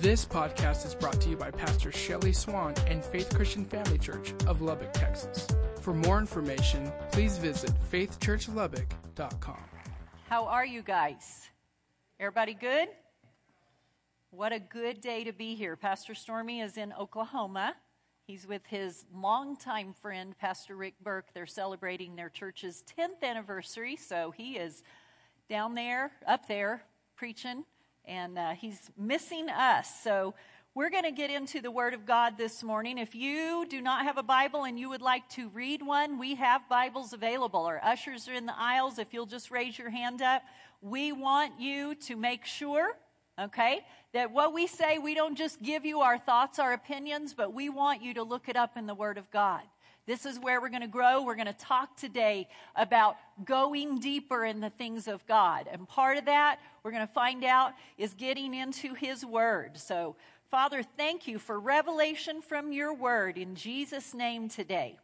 [0.00, 4.32] This podcast is brought to you by Pastor Shelly Swann and Faith Christian Family Church
[4.46, 5.48] of Lubbock, Texas.
[5.80, 9.58] For more information, please visit faithchurchlubbock.com.
[10.28, 11.50] How are you guys?
[12.20, 12.90] Everybody good?
[14.30, 15.74] What a good day to be here.
[15.74, 17.74] Pastor Stormy is in Oklahoma.
[18.24, 21.34] He's with his longtime friend, Pastor Rick Burke.
[21.34, 24.84] They're celebrating their church's 10th anniversary, so he is
[25.50, 26.84] down there, up there,
[27.16, 27.64] preaching,
[28.08, 29.88] and uh, he's missing us.
[30.02, 30.34] So
[30.74, 32.98] we're going to get into the Word of God this morning.
[32.98, 36.34] If you do not have a Bible and you would like to read one, we
[36.36, 37.60] have Bibles available.
[37.66, 38.98] Our ushers are in the aisles.
[38.98, 40.42] If you'll just raise your hand up,
[40.80, 42.96] we want you to make sure
[43.38, 43.84] okay?
[44.12, 47.68] That what we say, we don't just give you our thoughts, our opinions, but we
[47.68, 49.62] want you to look it up in the Word of God.
[50.08, 51.22] This is where we're going to grow.
[51.22, 55.68] We're going to talk today about going deeper in the things of God.
[55.70, 59.76] And part of that, we're going to find out, is getting into His Word.
[59.76, 60.16] So,
[60.50, 64.98] Father, thank you for revelation from your Word in Jesus' name today.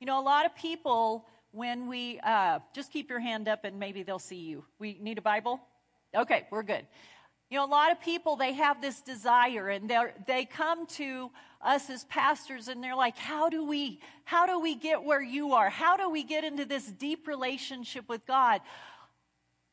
[0.00, 3.78] You know, a lot of people, when we, uh, just keep your hand up and
[3.78, 4.64] maybe they'll see you.
[4.78, 5.60] We need a Bible?
[6.16, 6.86] Okay, we're good.
[7.50, 11.30] You know, a lot of people, they have this desire and they they come to
[11.60, 15.52] us as pastors and they're like, how do we, how do we get where you
[15.52, 15.70] are?
[15.70, 18.60] How do we get into this deep relationship with God?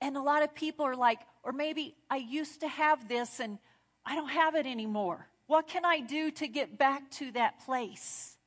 [0.02, 3.58] And a lot of people are like, or maybe I used to have this and
[4.06, 5.28] I don't have it anymore.
[5.48, 8.38] What can I do to get back to that place?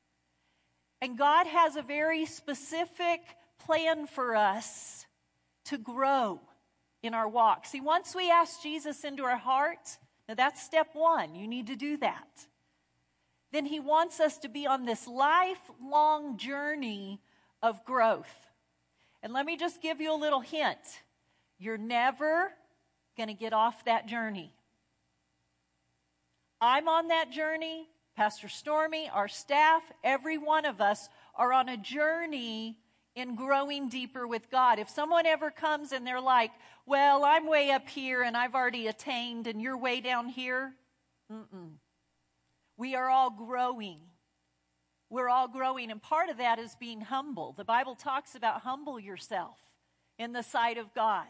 [1.00, 3.20] And God has a very specific
[3.58, 5.06] plan for us
[5.66, 6.40] to grow
[7.06, 7.66] in our walk.
[7.66, 11.34] See, once we ask Jesus into our heart, now that's step one.
[11.34, 12.46] You need to do that.
[13.52, 17.20] Then he wants us to be on this lifelong journey
[17.62, 18.50] of growth.
[19.22, 20.78] And let me just give you a little hint
[21.58, 22.52] you're never
[23.16, 24.52] going to get off that journey.
[26.60, 27.88] I'm on that journey.
[28.14, 32.78] Pastor Stormy, our staff, every one of us are on a journey
[33.16, 34.78] in growing deeper with God.
[34.78, 36.52] If someone ever comes and they're like,
[36.84, 40.74] well, I'm way up here and I've already attained and you're way down here,
[41.32, 41.70] mm-mm.
[42.76, 44.00] we are all growing.
[45.08, 47.54] We're all growing, and part of that is being humble.
[47.56, 49.56] The Bible talks about humble yourself
[50.18, 51.26] in the sight of God.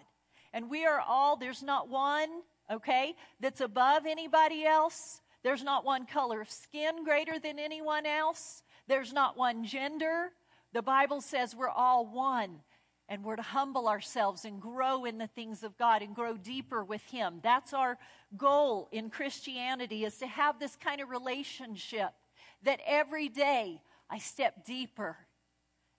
[0.54, 2.28] And we are all, there's not one,
[2.72, 5.20] okay, that's above anybody else.
[5.44, 8.62] There's not one color of skin greater than anyone else.
[8.88, 10.30] There's not one gender.
[10.76, 12.60] The Bible says we're all one
[13.08, 16.84] and we're to humble ourselves and grow in the things of God and grow deeper
[16.84, 17.40] with Him.
[17.42, 17.96] That's our
[18.36, 22.10] goal in Christianity is to have this kind of relationship
[22.64, 25.16] that every day I step deeper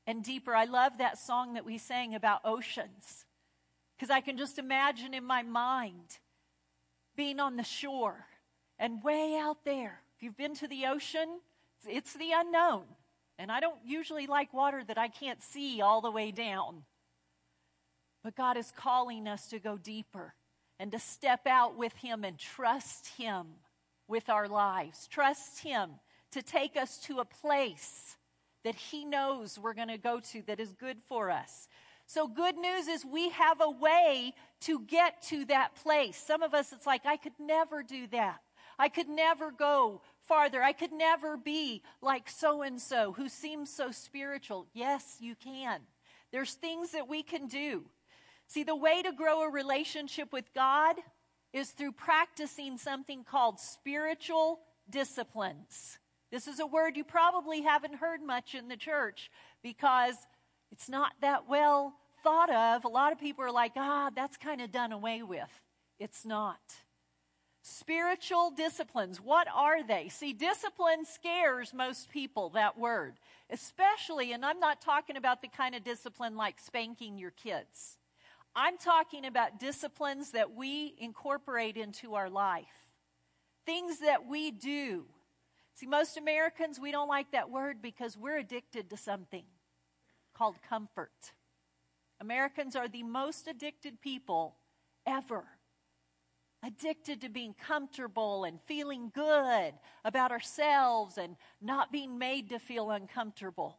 [0.06, 0.54] and deeper.
[0.54, 3.26] I love that song that we sang about oceans
[3.98, 6.20] because I can just imagine in my mind
[7.16, 8.28] being on the shore
[8.78, 10.04] and way out there.
[10.16, 11.40] If you've been to the ocean,
[11.88, 12.84] it's the unknown.
[13.40, 16.84] And I don't usually like water that I can't see all the way down.
[18.24, 20.34] But God is calling us to go deeper
[20.80, 23.46] and to step out with Him and trust Him
[24.08, 25.08] with our lives.
[25.08, 25.92] Trust Him
[26.32, 28.18] to take us to a place
[28.64, 31.68] that He knows we're going to go to that is good for us.
[32.06, 36.16] So, good news is we have a way to get to that place.
[36.18, 38.40] Some of us, it's like, I could never do that.
[38.80, 40.62] I could never go farther.
[40.62, 44.68] I could never be like so and so who seems so spiritual.
[44.74, 45.82] Yes, you can.
[46.32, 47.86] There's things that we can do.
[48.48, 50.96] See, the way to grow a relationship with God
[51.54, 56.00] is through practicing something called spiritual disciplines.
[56.32, 59.32] This is a word you probably haven't heard much in the church
[59.64, 60.16] because
[60.72, 61.94] it's not that well
[62.24, 62.84] thought of.
[62.84, 65.62] A lot of people are like, ah, that's kind of done away with.
[66.00, 66.60] It's not.
[67.70, 70.08] Spiritual disciplines, what are they?
[70.08, 73.16] See, discipline scares most people, that word.
[73.50, 77.98] Especially, and I'm not talking about the kind of discipline like spanking your kids.
[78.56, 82.88] I'm talking about disciplines that we incorporate into our life.
[83.66, 85.04] Things that we do.
[85.74, 89.44] See, most Americans, we don't like that word because we're addicted to something
[90.34, 91.34] called comfort.
[92.22, 94.56] Americans are the most addicted people
[95.06, 95.44] ever
[96.64, 99.74] addicted to being comfortable and feeling good
[100.04, 103.78] about ourselves and not being made to feel uncomfortable.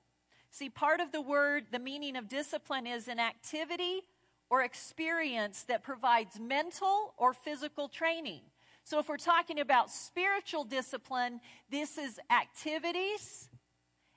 [0.50, 4.02] See, part of the word, the meaning of discipline is an activity
[4.50, 8.40] or experience that provides mental or physical training.
[8.84, 11.40] So, if we're talking about spiritual discipline,
[11.70, 13.50] this is activities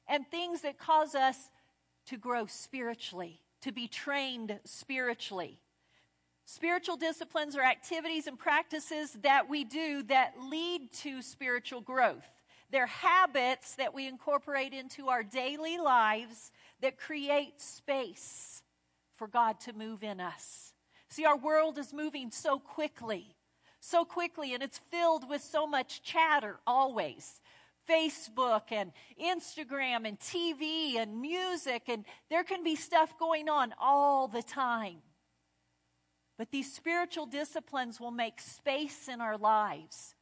[0.07, 1.49] and things that cause us
[2.07, 5.60] to grow spiritually, to be trained spiritually.
[6.45, 12.27] Spiritual disciplines are activities and practices that we do that lead to spiritual growth.
[12.71, 16.51] They're habits that we incorporate into our daily lives
[16.81, 18.63] that create space
[19.17, 20.73] for God to move in us.
[21.09, 23.35] See, our world is moving so quickly,
[23.81, 27.41] so quickly, and it's filled with so much chatter always.
[27.89, 28.91] Facebook and
[29.21, 34.99] Instagram and TV and music, and there can be stuff going on all the time.
[36.41, 40.15] But these spiritual disciplines will make space in our lives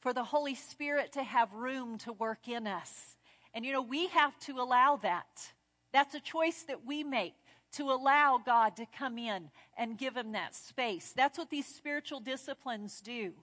[0.00, 3.18] for the Holy Spirit to have room to work in us.
[3.52, 5.52] And you know, we have to allow that.
[5.92, 7.34] That's a choice that we make
[7.72, 11.12] to allow God to come in and give him that space.
[11.14, 13.34] That's what these spiritual disciplines do.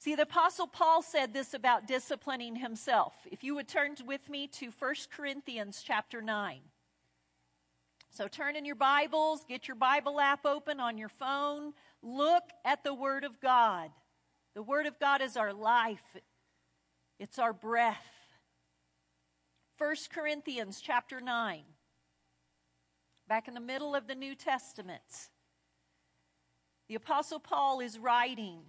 [0.00, 3.12] See, the Apostle Paul said this about disciplining himself.
[3.30, 6.58] If you would turn with me to 1 Corinthians chapter 9.
[8.18, 11.72] So turn in your Bibles, get your Bible app open on your phone,
[12.02, 13.90] look at the Word of God.
[14.56, 16.16] The Word of God is our life,
[17.20, 18.08] it's our breath.
[19.78, 21.62] 1 Corinthians chapter 9,
[23.28, 25.28] back in the middle of the New Testament.
[26.88, 28.62] The Apostle Paul is writing.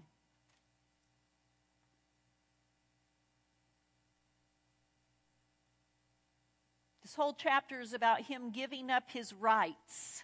[7.10, 10.22] This whole chapter is about him giving up his rights.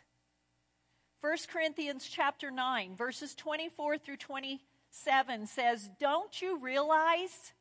[1.20, 7.54] 1 Corinthians chapter 9, verses 24 through 27 says, Don't you realize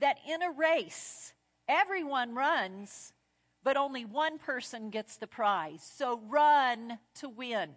[0.00, 1.32] that in a race,
[1.68, 3.12] everyone runs,
[3.62, 5.88] but only one person gets the prize?
[5.96, 7.70] So run to win.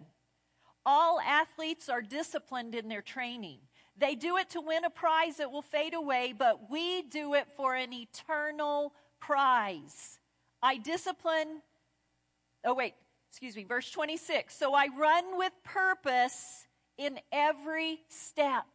[0.88, 3.60] All athletes are disciplined in their training.
[3.96, 7.48] They do it to win a prize that will fade away, but we do it
[7.56, 10.20] for an eternal prize.
[10.62, 11.62] I discipline,
[12.66, 12.94] oh, wait,
[13.30, 14.56] excuse me, verse 26.
[14.56, 16.68] So I run with purpose
[16.98, 18.66] in every step.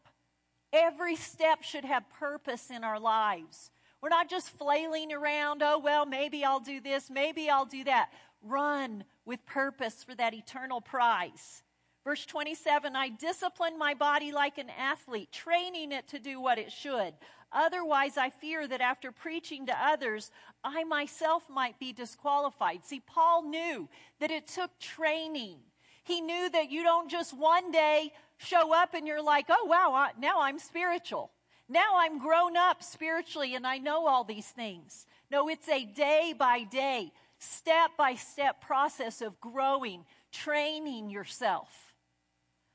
[0.73, 3.70] Every step should have purpose in our lives.
[4.00, 8.11] We're not just flailing around, oh, well, maybe I'll do this, maybe I'll do that.
[8.43, 11.62] Run with purpose for that eternal prize.
[12.05, 16.70] Verse 27 I discipline my body like an athlete, training it to do what it
[16.70, 17.14] should.
[17.54, 20.30] Otherwise, I fear that after preaching to others,
[20.62, 22.84] I myself might be disqualified.
[22.84, 23.88] See, Paul knew
[24.20, 25.60] that it took training
[26.04, 30.08] he knew that you don't just one day show up and you're like, oh, wow,
[30.18, 31.32] now I'm spiritual.
[31.66, 35.06] Now I'm grown up spiritually and I know all these things.
[35.30, 41.94] No, it's a day by day, step by step process of growing, training yourself.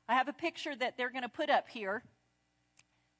[0.08, 2.02] I have a picture that they're going to put up here.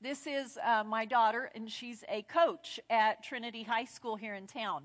[0.03, 4.47] This is uh, my daughter, and she's a coach at Trinity High School here in
[4.47, 4.85] town.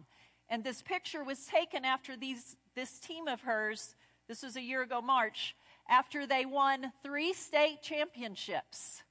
[0.49, 3.95] And this picture was taken after these, this team of hers
[4.27, 5.55] this was a year ago, March,
[5.87, 9.03] after they won three state championships.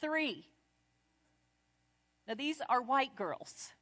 [0.00, 0.46] Three.
[2.26, 3.72] Now, these are white girls,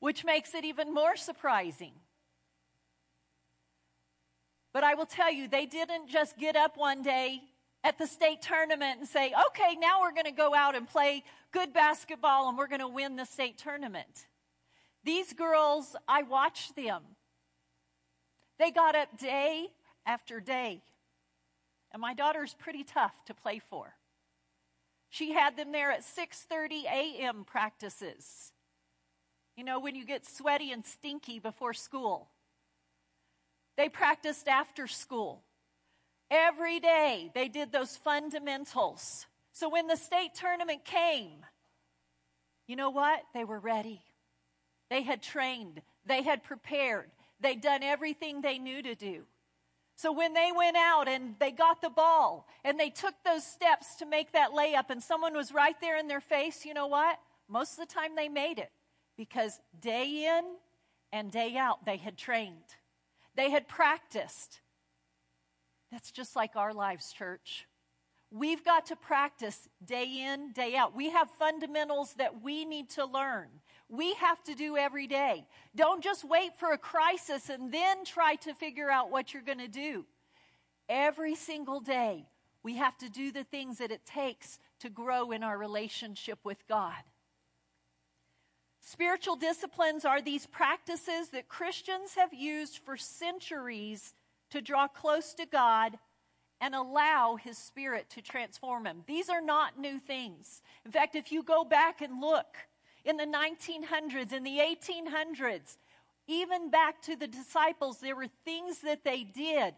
[0.00, 1.92] which makes it even more surprising.
[4.72, 7.40] But I will tell you, they didn't just get up one day
[7.84, 11.22] at the state tournament and say, okay, now we're going to go out and play
[11.52, 14.26] good basketball and we're going to win the state tournament.
[15.04, 17.02] These girls, I watched them
[18.58, 19.68] they got up day
[20.04, 20.82] after day.
[21.92, 23.94] And my daughter's pretty tough to play for.
[25.08, 27.44] She had them there at 6:30 a.m.
[27.44, 28.52] practices.
[29.56, 32.30] You know, when you get sweaty and stinky before school.
[33.76, 35.42] They practiced after school.
[36.30, 39.26] Every day they did those fundamentals.
[39.52, 41.44] So when the state tournament came,
[42.66, 43.22] you know what?
[43.32, 44.02] They were ready.
[44.90, 49.24] They had trained, they had prepared, They'd done everything they knew to do.
[49.96, 53.96] So when they went out and they got the ball and they took those steps
[53.96, 57.18] to make that layup and someone was right there in their face, you know what?
[57.48, 58.70] Most of the time they made it
[59.16, 60.44] because day in
[61.12, 62.76] and day out they had trained.
[63.34, 64.60] They had practiced.
[65.90, 67.66] That's just like our lives, church.
[68.30, 70.96] We've got to practice day in, day out.
[70.96, 73.48] We have fundamentals that we need to learn
[73.88, 75.46] we have to do every day.
[75.74, 79.58] Don't just wait for a crisis and then try to figure out what you're going
[79.58, 80.04] to do.
[80.88, 82.26] Every single day,
[82.62, 86.66] we have to do the things that it takes to grow in our relationship with
[86.68, 86.94] God.
[88.80, 94.14] Spiritual disciplines are these practices that Christians have used for centuries
[94.50, 95.98] to draw close to God
[96.60, 99.02] and allow His Spirit to transform them.
[99.06, 100.62] These are not new things.
[100.84, 102.56] In fact, if you go back and look,
[103.04, 105.76] in the 1900s, in the 1800s,
[106.26, 109.74] even back to the disciples, there were things that they did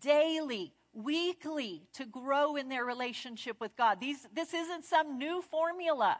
[0.00, 4.00] daily, weekly to grow in their relationship with God.
[4.00, 6.16] These, this isn't some new formula.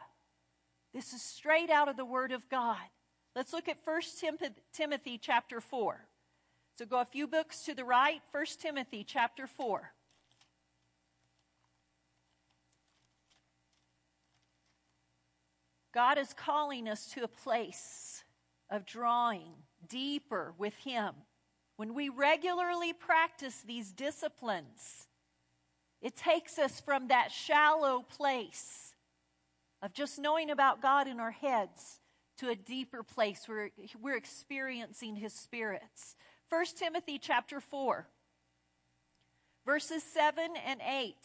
[0.93, 2.77] This is straight out of the Word of God.
[3.35, 4.01] Let's look at 1
[4.73, 6.07] Timothy chapter 4.
[6.77, 9.93] So go a few books to the right, 1 Timothy chapter 4.
[15.91, 18.23] God is calling us to a place
[18.69, 19.53] of drawing
[19.89, 21.15] deeper with Him.
[21.77, 25.07] When we regularly practice these disciplines,
[25.99, 28.93] it takes us from that shallow place
[29.81, 31.99] of just knowing about God in our heads
[32.37, 36.15] to a deeper place where we're experiencing His spirits.
[36.49, 38.07] 1 Timothy chapter 4,
[39.65, 41.15] verses 7 and 8.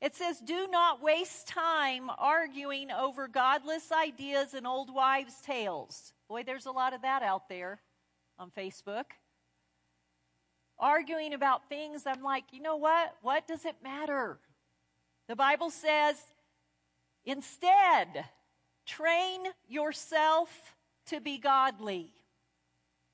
[0.00, 6.14] It says, Do not waste time arguing over godless ideas and old wives' tales.
[6.28, 7.80] Boy, there's a lot of that out there
[8.38, 9.04] on Facebook.
[10.78, 13.14] Arguing about things, I'm like, you know what?
[13.20, 14.38] What does it matter?
[15.28, 16.16] The Bible says,
[17.26, 18.24] instead,
[18.86, 20.74] train yourself
[21.06, 22.10] to be godly.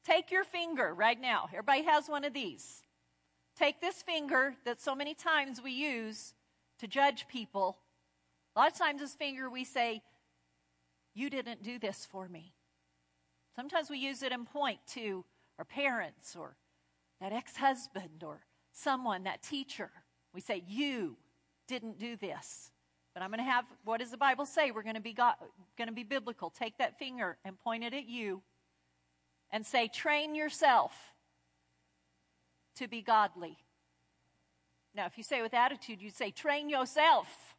[0.08, 1.50] Take your finger right now.
[1.52, 2.82] Everybody has one of these.
[3.58, 6.32] Take this finger that so many times we use
[6.78, 7.76] to judge people.
[8.56, 10.00] A lot of times, this finger we say,
[11.14, 12.54] You didn't do this for me.
[13.54, 15.26] Sometimes we use it and point to
[15.58, 16.56] our parents or
[17.20, 18.40] that ex husband or
[18.72, 19.90] someone, that teacher.
[20.32, 21.18] We say, You
[21.66, 22.70] didn't do this.
[23.12, 24.70] But I'm going to have, what does the Bible say?
[24.70, 25.34] We're going to be, God,
[25.76, 26.48] going to be biblical.
[26.48, 28.40] Take that finger and point it at you
[29.50, 30.93] and say, Train yourself
[32.76, 33.59] to be godly.
[34.95, 37.55] Now, if you say with attitude, you say, train yourself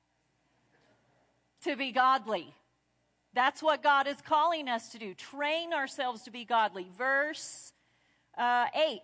[1.64, 2.54] to be godly.
[3.34, 5.14] That's what God is calling us to do.
[5.14, 6.88] Train ourselves to be godly.
[6.98, 7.74] Verse
[8.38, 9.02] uh, 8.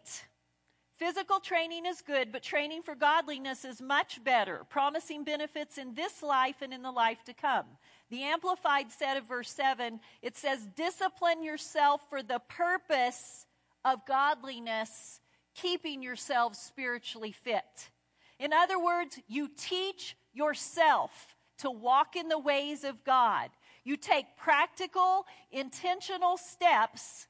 [0.98, 6.24] Physical training is good, but training for godliness is much better, promising benefits in this
[6.24, 7.65] life and in the life to come.
[8.15, 13.45] The Amplified said of verse 7, it says, Discipline yourself for the purpose
[13.84, 15.19] of godliness,
[15.53, 17.89] keeping yourselves spiritually fit.
[18.39, 23.50] In other words, you teach yourself to walk in the ways of God.
[23.84, 27.27] You take practical, intentional steps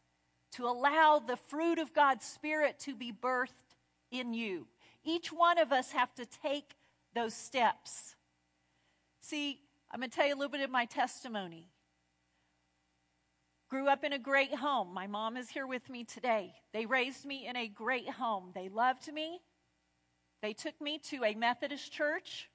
[0.51, 3.74] to allow the fruit of God's Spirit to be birthed
[4.12, 4.68] in you.
[5.04, 6.75] Each one of us have to take
[7.15, 8.15] those steps.
[9.20, 9.62] See,
[9.96, 11.70] I'm going to tell you a little bit of my testimony.
[13.70, 14.94] Grew up in a great home.
[14.94, 16.52] My mom is here with me today.
[16.74, 18.52] They raised me in a great home.
[18.54, 19.40] They loved me.
[20.42, 22.50] They took me to a Methodist church,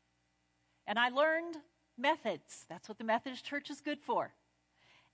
[0.87, 1.57] and I learned
[1.97, 2.67] methods.
[2.69, 4.35] That's what the Methodist church is good for.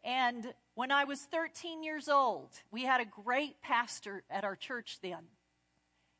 [0.02, 4.99] And when I was 13 years old, we had a great pastor at our church
[5.00, 5.28] then.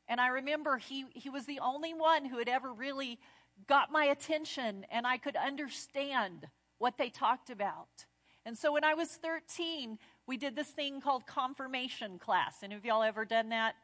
[0.07, 3.19] And I remember he, he was the only one who had ever really
[3.67, 6.47] got my attention and I could understand
[6.77, 8.05] what they talked about.
[8.45, 12.57] And so when I was 13, we did this thing called confirmation class.
[12.63, 13.75] Any of y'all ever done that?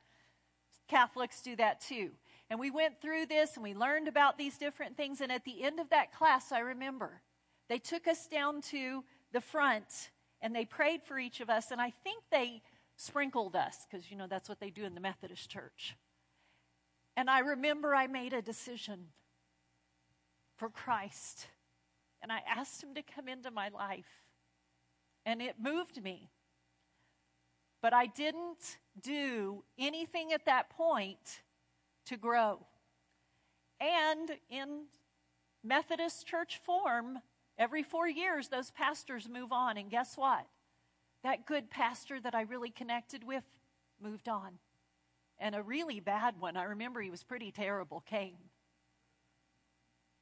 [0.87, 2.11] Catholics do that too.
[2.49, 5.21] And we went through this and we learned about these different things.
[5.21, 7.21] And at the end of that class, I remember
[7.69, 10.11] they took us down to the front
[10.41, 11.71] and they prayed for each of us.
[11.71, 12.61] And I think they
[12.95, 15.95] sprinkled us because, you know, that's what they do in the Methodist church.
[17.15, 19.07] And I remember I made a decision
[20.57, 21.47] for Christ.
[22.21, 24.23] And I asked him to come into my life.
[25.25, 26.29] And it moved me.
[27.81, 31.41] But I didn't do anything at that point
[32.05, 32.65] to grow.
[33.79, 34.85] And in
[35.63, 37.19] Methodist church form,
[37.57, 39.77] every four years, those pastors move on.
[39.77, 40.45] And guess what?
[41.23, 43.43] That good pastor that I really connected with
[44.01, 44.59] moved on.
[45.39, 48.37] And a really bad one, I remember he was pretty terrible, came.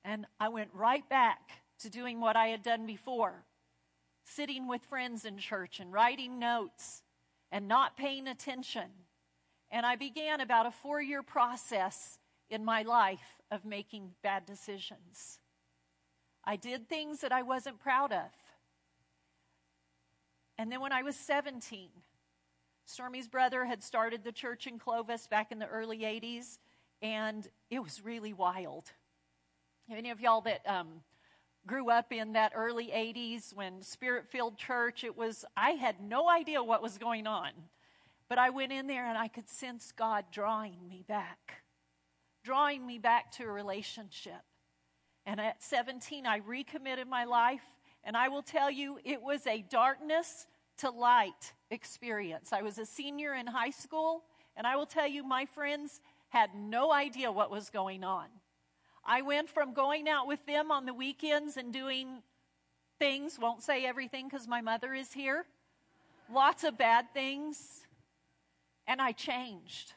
[0.04, 3.46] And I went right back to doing what I had done before
[4.24, 7.04] sitting with friends in church and writing notes
[7.52, 8.90] and not paying attention
[9.72, 15.40] and I began about a four year process in my life of making bad decisions.
[16.44, 18.30] I did things that I wasn't proud of.
[20.58, 21.90] And then when I was 17,
[22.86, 26.58] Stormy's brother had started the church in Clovis back in the early 80s,
[27.02, 28.92] and it was really wild.
[29.94, 30.88] Any of y'all that um,
[31.68, 36.30] grew up in that early 80s when Spirit filled church, it was, I had no
[36.30, 37.50] idea what was going on.
[38.30, 41.56] But I went in there and I could sense God drawing me back,
[42.46, 44.42] drawing me back to a relationship.
[45.26, 47.64] And at 17, I recommitted my life.
[48.06, 52.54] And I will tell you, it was a darkness to light experience.
[52.54, 54.24] I was a senior in high school,
[54.56, 58.28] and I will tell you, my friends had no idea what was going on.
[59.04, 62.22] I went from going out with them on the weekends and doing
[63.00, 65.46] things, won't say everything because my mother is here,
[66.32, 67.86] lots of bad things,
[68.86, 69.94] and I changed.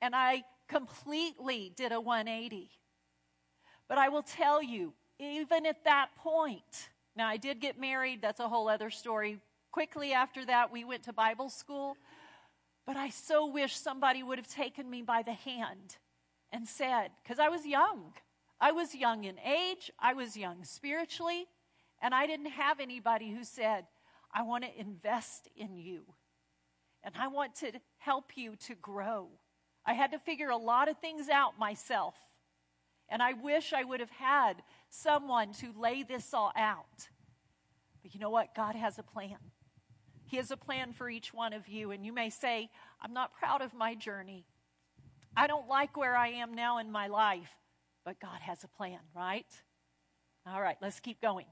[0.00, 2.70] And I completely did a 180.
[3.88, 8.38] But I will tell you, even at that point, now I did get married, that's
[8.38, 9.40] a whole other story.
[9.72, 11.96] Quickly after that, we went to Bible school.
[12.86, 15.96] But I so wish somebody would have taken me by the hand
[16.52, 18.12] and said, because I was young.
[18.60, 21.46] I was young in age, I was young spiritually,
[22.02, 23.84] and I didn't have anybody who said,
[24.32, 26.02] I want to invest in you
[27.02, 29.28] and I want to help you to grow.
[29.86, 32.14] I had to figure a lot of things out myself.
[33.08, 37.08] And I wish I would have had someone to lay this all out.
[38.02, 38.54] But you know what?
[38.54, 39.38] God has a plan.
[40.26, 41.90] He has a plan for each one of you.
[41.90, 42.68] And you may say,
[43.00, 44.44] I'm not proud of my journey.
[45.38, 47.54] I don't like where I am now in my life.
[48.04, 49.46] But God has a plan, right?
[50.44, 51.46] All right, let's keep going.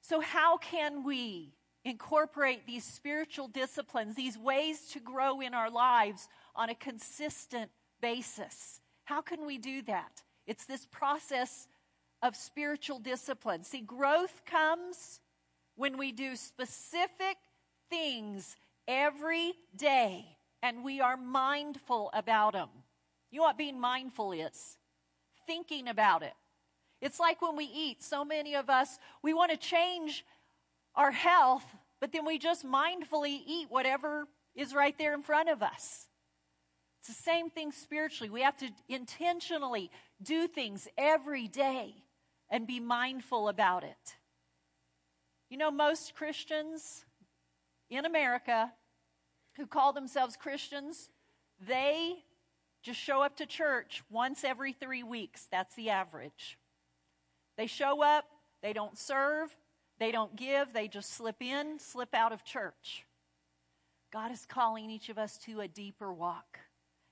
[0.00, 1.52] So, how can we
[1.84, 8.80] incorporate these spiritual disciplines, these ways to grow in our lives on a consistent basis?
[9.04, 10.22] How can we do that?
[10.46, 11.68] It's this process
[12.22, 13.62] of spiritual discipline.
[13.64, 15.20] See, growth comes
[15.74, 17.36] when we do specific
[17.90, 18.56] things
[18.88, 20.35] every day
[20.66, 22.68] and we are mindful about them.
[23.30, 24.78] You know what being mindful is?
[25.46, 26.34] Thinking about it.
[27.00, 28.02] It's like when we eat.
[28.02, 30.24] So many of us, we want to change
[30.96, 31.64] our health,
[32.00, 36.08] but then we just mindfully eat whatever is right there in front of us.
[36.98, 38.30] It's the same thing spiritually.
[38.30, 41.94] We have to intentionally do things every day
[42.50, 44.16] and be mindful about it.
[45.48, 47.04] You know, most Christians
[47.88, 48.72] in America
[49.56, 51.08] who call themselves Christians,
[51.66, 52.16] they
[52.82, 55.48] just show up to church once every three weeks.
[55.50, 56.58] That's the average.
[57.56, 58.26] They show up,
[58.62, 59.56] they don't serve,
[59.98, 63.06] they don't give, they just slip in, slip out of church.
[64.12, 66.60] God is calling each of us to a deeper walk.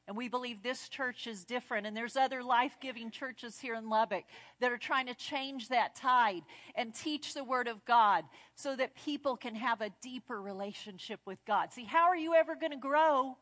[0.06, 1.86] And we believe this church is different.
[1.86, 4.24] And there's other life giving churches here in Lubbock
[4.60, 6.42] that are trying to change that tide
[6.74, 11.38] and teach the Word of God so that people can have a deeper relationship with
[11.46, 11.72] God.
[11.72, 13.38] See, how are you ever going to grow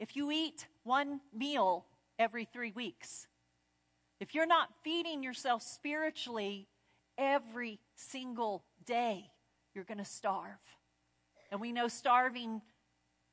[0.00, 1.86] if you eat one meal
[2.18, 3.28] every three weeks?
[4.18, 6.66] If you're not feeding yourself spiritually
[7.16, 9.30] every single day,
[9.74, 10.58] you're going to starve.
[11.52, 12.62] And we know starving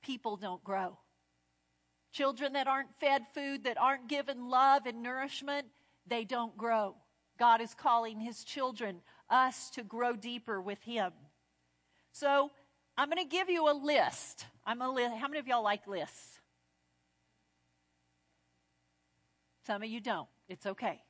[0.04, 1.00] people don't grow.
[2.14, 5.66] Children that aren't fed food, that aren't given love and nourishment,
[6.06, 6.96] they don't grow.
[7.40, 11.12] God is calling His children, us, to grow deeper with Him.
[12.12, 12.52] So
[12.96, 14.46] I'm going to give you a list.
[14.64, 16.40] I'm a li- How many of y'all like lists?
[19.66, 20.28] Some of you don't.
[20.48, 21.02] It's okay.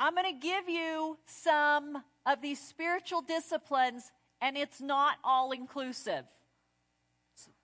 [0.00, 6.24] I'm going to give you some of these spiritual disciplines, and it's not all inclusive.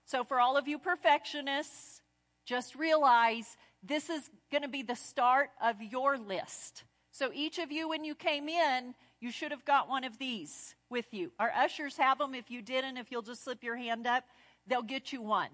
[0.07, 2.01] So, for all of you perfectionists,
[2.45, 6.85] just realize this is going to be the start of your list.
[7.11, 10.75] So, each of you, when you came in, you should have got one of these
[10.89, 11.33] with you.
[11.39, 12.33] Our ushers have them.
[12.33, 14.23] If you didn't, if you'll just slip your hand up,
[14.65, 15.49] they'll get you one.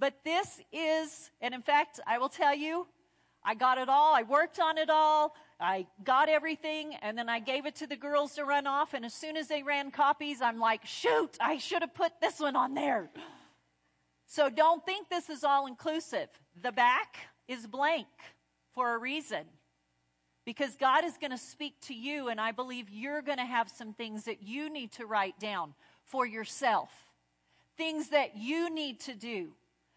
[0.00, 2.88] But this is, and in fact, I will tell you,
[3.44, 4.16] I got it all.
[4.16, 5.36] I worked on it all.
[5.60, 8.94] I got everything, and then I gave it to the girls to run off.
[8.94, 12.40] And as soon as they ran copies, I'm like, shoot, I should have put this
[12.40, 13.10] one on there.
[14.26, 16.28] So don't think this is all inclusive.
[16.62, 17.16] The back
[17.48, 18.06] is blank
[18.74, 19.44] for a reason.
[20.44, 23.68] Because God is going to speak to you, and I believe you're going to have
[23.68, 26.90] some things that you need to write down for yourself,
[27.76, 29.48] things that you need to do.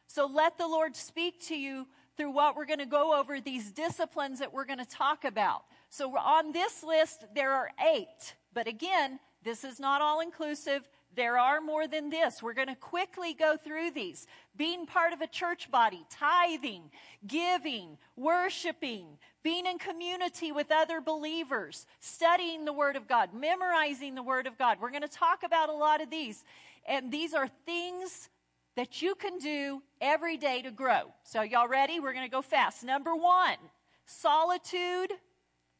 [0.07, 1.85] So let the Lord speak to you
[2.17, 5.63] through what we're going to go over, these disciplines that we're going to talk about.
[5.89, 8.35] So on this list, there are eight.
[8.53, 10.89] But again, this is not all inclusive.
[11.15, 12.41] There are more than this.
[12.41, 14.27] We're going to quickly go through these.
[14.55, 16.83] Being part of a church body, tithing,
[17.25, 24.23] giving, worshiping, being in community with other believers, studying the Word of God, memorizing the
[24.23, 24.77] Word of God.
[24.79, 26.43] We're going to talk about a lot of these.
[26.87, 28.29] And these are things
[28.75, 31.13] that you can do every day to grow.
[31.23, 31.99] So, y'all ready?
[31.99, 32.83] We're going to go fast.
[32.83, 33.57] Number one,
[34.05, 35.11] solitude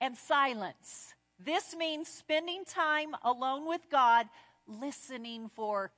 [0.01, 1.13] and silence.
[1.39, 4.27] This means spending time alone with God
[4.69, 5.91] listening for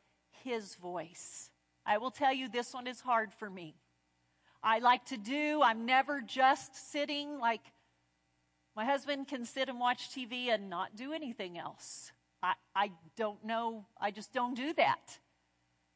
[0.44, 1.50] His voice.
[1.86, 3.76] I will tell you, this one is hard for me.
[4.64, 7.62] I like to do, I'm never just sitting like
[8.76, 12.12] my husband can sit and watch TV and not do anything else.
[12.42, 13.86] I, I don't know.
[14.00, 15.20] I just don't do that.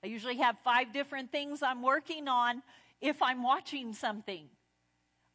[0.04, 2.62] I usually have five different things I'm working on
[3.02, 4.48] if I'm watching something.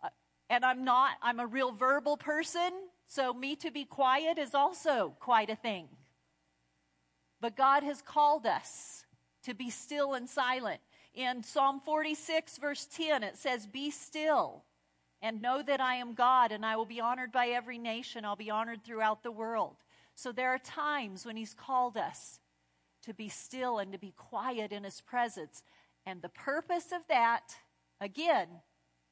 [0.02, 0.08] Uh,
[0.50, 2.70] and I'm not, I'm a real verbal person,
[3.06, 5.88] so me to be quiet is also quite a thing.
[7.40, 9.04] But God has called us
[9.44, 10.80] to be still and silent.
[11.14, 14.64] In Psalm 46, verse 10, it says, Be still
[15.22, 18.24] and know that I am God and I will be honored by every nation.
[18.24, 19.76] I'll be honored throughout the world.
[20.14, 22.40] So there are times when He's called us
[23.04, 25.62] to be still and to be quiet in His presence.
[26.06, 27.56] And the purpose of that,
[28.00, 28.48] again,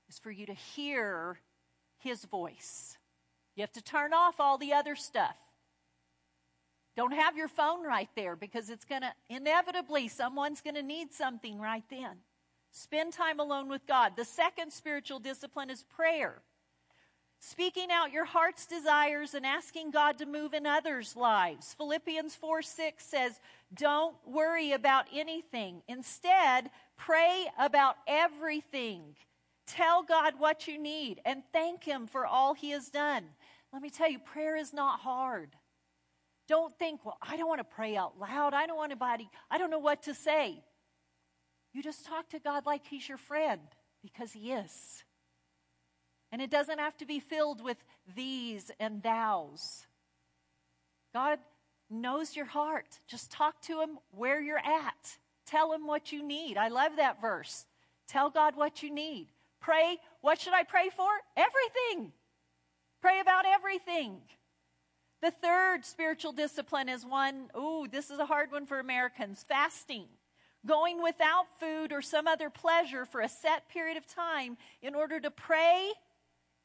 [0.08, 1.40] is for you to hear
[1.98, 2.96] His voice.
[3.56, 5.36] You have to turn off all the other stuff.
[6.98, 11.12] Don't have your phone right there because it's going to, inevitably, someone's going to need
[11.12, 12.16] something right then.
[12.72, 14.14] Spend time alone with God.
[14.16, 16.42] The second spiritual discipline is prayer.
[17.38, 21.72] Speaking out your heart's desires and asking God to move in others' lives.
[21.74, 23.38] Philippians 4 6 says,
[23.72, 25.82] Don't worry about anything.
[25.86, 29.14] Instead, pray about everything.
[29.68, 33.22] Tell God what you need and thank Him for all He has done.
[33.72, 35.50] Let me tell you, prayer is not hard.
[36.48, 38.54] Don't think, well, I don't want to pray out loud.
[38.54, 40.62] I don't want anybody, I don't know what to say.
[41.74, 43.60] You just talk to God like He's your friend
[44.02, 45.04] because He is.
[46.32, 47.76] And it doesn't have to be filled with
[48.16, 49.86] these and thous.
[51.14, 51.38] God
[51.90, 53.00] knows your heart.
[53.06, 55.18] Just talk to Him where you're at.
[55.46, 56.56] Tell Him what you need.
[56.56, 57.66] I love that verse.
[58.08, 59.28] Tell God what you need.
[59.60, 59.98] Pray.
[60.20, 61.08] What should I pray for?
[61.36, 62.12] Everything.
[63.00, 64.18] Pray about everything.
[65.20, 70.06] The third spiritual discipline is one, ooh, this is a hard one for Americans fasting.
[70.64, 75.18] Going without food or some other pleasure for a set period of time in order
[75.20, 75.92] to pray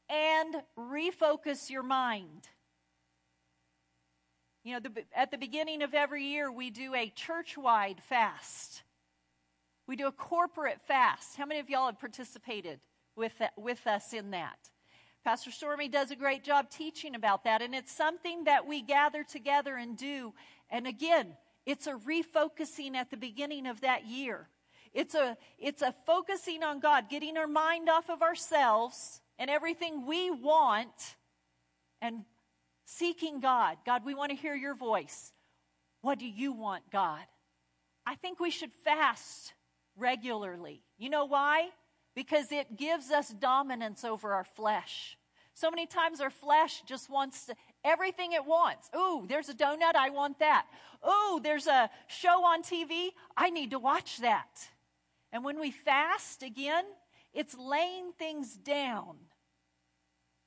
[0.08, 2.48] and refocus your mind.
[4.62, 8.82] You know, the, at the beginning of every year, we do a church wide fast.
[9.86, 11.36] We do a corporate fast.
[11.36, 12.80] How many of y'all have participated
[13.16, 14.70] with, with us in that?
[15.24, 19.24] Pastor Stormy does a great job teaching about that, and it's something that we gather
[19.24, 20.34] together and do.
[20.68, 24.48] And again, it's a refocusing at the beginning of that year.
[24.92, 30.06] It's a, it's a focusing on God, getting our mind off of ourselves and everything
[30.06, 31.16] we want
[32.02, 32.24] and
[32.84, 33.78] seeking God.
[33.86, 35.32] God, we want to hear your voice.
[36.02, 37.24] What do you want, God?
[38.04, 39.54] I think we should fast
[39.96, 40.82] regularly.
[40.98, 41.70] You know why?
[42.14, 45.16] Because it gives us dominance over our flesh.
[45.54, 48.90] So many times our flesh just wants to, everything it wants.
[48.96, 50.66] Ooh, there's a donut, I want that.
[51.08, 54.68] Ooh, there's a show on TV, I need to watch that.
[55.32, 56.84] And when we fast again,
[57.32, 59.16] it's laying things down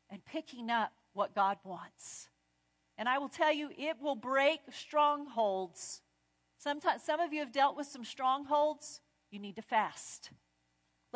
[0.10, 2.30] and picking up what God wants.
[2.98, 6.02] And I will tell you, it will break strongholds.
[6.58, 9.02] Sometimes, some of you have dealt with some strongholds.
[9.30, 10.32] You need to fast.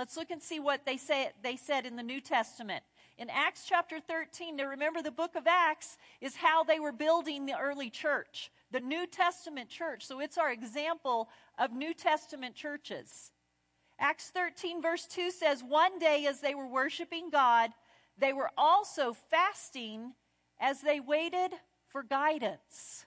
[0.02, 2.84] Let's look and see what they say they said in the New Testament.
[3.20, 7.46] In Acts chapter 13, now remember the book of Acts is how they were building
[7.46, 10.08] the early church, the New Testament church.
[10.08, 13.32] So it's our example of New Testament churches.
[14.00, 17.70] Acts 13, verse 2 says, One day as they were worshiping God,
[18.18, 20.14] they were also fasting
[20.60, 21.52] as they waited
[21.90, 23.06] for guidance.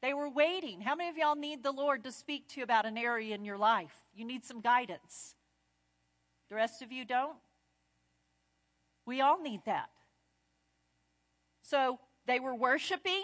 [0.00, 0.80] They were waiting.
[0.80, 3.44] How many of y'all need the Lord to speak to you about an area in
[3.44, 4.00] your life?
[4.14, 5.34] You need some guidance.
[6.50, 7.38] The rest of you don't?
[9.06, 9.88] We all need that.
[11.62, 13.22] So they were worshiping,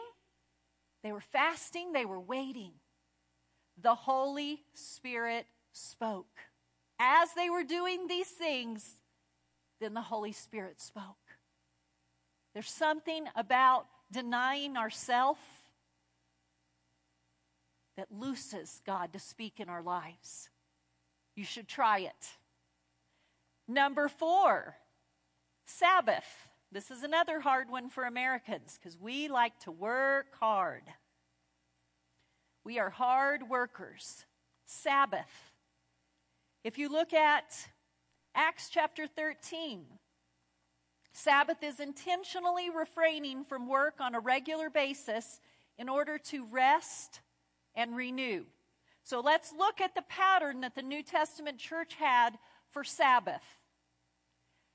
[1.03, 2.73] they were fasting, they were waiting.
[3.81, 6.39] The Holy Spirit spoke.
[6.99, 8.97] As they were doing these things,
[9.81, 11.17] then the Holy Spirit spoke.
[12.55, 15.39] There's something about denying ourself
[17.97, 20.49] that looses God to speak in our lives.
[21.35, 22.39] You should try it.
[23.69, 24.77] Number four,
[25.67, 26.49] Sabbath.
[26.73, 30.83] This is another hard one for Americans because we like to work hard.
[32.65, 34.25] We are hard workers.
[34.67, 35.53] Sabbath.
[36.65, 37.69] If you look at
[38.35, 39.85] Acts chapter 13,
[41.13, 45.41] Sabbath is intentionally refraining from work on a regular basis
[45.79, 47.21] in order to rest
[47.75, 48.45] and renew.
[49.03, 52.37] So let's look at the pattern that the New Testament church had
[52.77, 53.41] for Sabbath.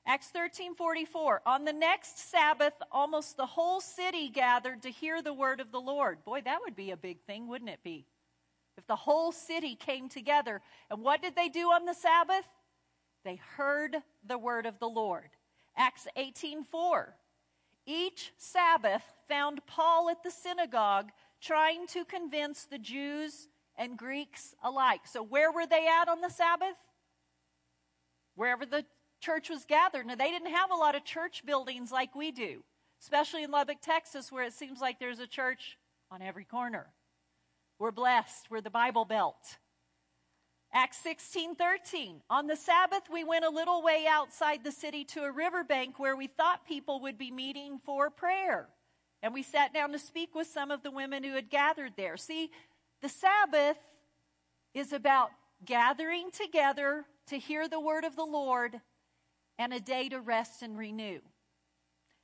[0.08, 5.60] Acts 13:44 On the next Sabbath almost the whole city gathered to hear the word
[5.60, 6.26] of the Lord.
[6.26, 8.08] Boy, that would be a big thing, wouldn't it be?
[8.76, 10.64] If the whole city came together.
[10.90, 12.48] And what did they do on the Sabbath?
[13.24, 15.30] They heard the word of the Lord.
[15.78, 17.14] Acts 18:4
[17.86, 25.02] Each Sabbath found Paul at the synagogue trying to convince the Jews and Greeks alike.
[25.06, 26.78] So, where were they at on the Sabbath?
[28.36, 28.86] Wherever the
[29.22, 30.06] church was gathered.
[30.08, 32.64] Now, they didn't have a lot of church buildings like we do,
[33.02, 35.78] especially in Lubbock, Texas, where it seems like there's a church
[36.10, 36.88] on every corner.
[37.80, 38.48] We're blessed.
[38.50, 39.58] We're the Bible Belt.
[40.74, 42.22] Acts 16 13.
[42.30, 46.16] On the Sabbath, we went a little way outside the city to a riverbank where
[46.16, 48.70] we thought people would be meeting for prayer.
[49.22, 52.18] And we sat down to speak with some of the women who had gathered there.
[52.18, 52.52] See,
[53.02, 53.78] the Sabbath
[54.74, 55.30] is about
[55.66, 58.82] gathering together to hear the word of the Lord
[59.58, 61.20] and a day to rest and renew.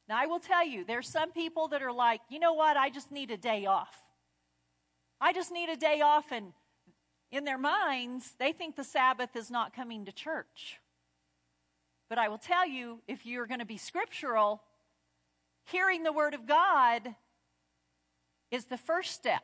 [0.10, 2.90] Now, I will tell you, there's some people that are like, you know what, I
[2.90, 4.04] just need a day off.
[5.22, 6.52] I just need a day off, and
[7.32, 10.80] in their minds, they think the Sabbath is not coming to church.
[12.10, 14.62] But I will tell you, if you're going to be scriptural,
[15.66, 17.16] hearing the Word of God
[18.52, 19.44] is the first step